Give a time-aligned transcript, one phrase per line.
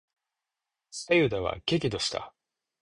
[0.89, 2.33] 左右田は激怒した。